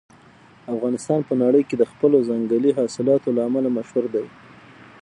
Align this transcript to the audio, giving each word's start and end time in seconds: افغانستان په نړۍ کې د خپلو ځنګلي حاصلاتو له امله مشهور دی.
افغانستان 0.73 1.19
په 1.29 1.33
نړۍ 1.43 1.63
کې 1.69 1.75
د 1.77 1.83
خپلو 1.91 2.17
ځنګلي 2.29 2.71
حاصلاتو 2.79 3.29
له 3.37 3.41
امله 3.47 3.69
مشهور 3.77 4.05
دی. 4.15 4.25